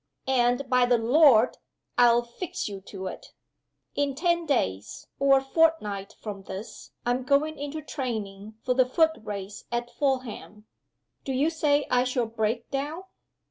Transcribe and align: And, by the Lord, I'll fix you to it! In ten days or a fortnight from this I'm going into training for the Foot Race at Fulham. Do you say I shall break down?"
And, 0.25 0.67
by 0.67 0.87
the 0.87 0.97
Lord, 0.97 1.59
I'll 1.95 2.23
fix 2.23 2.67
you 2.67 2.81
to 2.87 3.05
it! 3.05 3.33
In 3.93 4.15
ten 4.15 4.47
days 4.47 5.05
or 5.19 5.37
a 5.37 5.43
fortnight 5.43 6.15
from 6.19 6.41
this 6.41 6.89
I'm 7.05 7.21
going 7.21 7.59
into 7.59 7.83
training 7.83 8.55
for 8.63 8.73
the 8.73 8.87
Foot 8.87 9.11
Race 9.21 9.65
at 9.71 9.91
Fulham. 9.91 10.65
Do 11.23 11.31
you 11.33 11.51
say 11.51 11.85
I 11.91 12.03
shall 12.03 12.25
break 12.25 12.67
down?" 12.71 13.03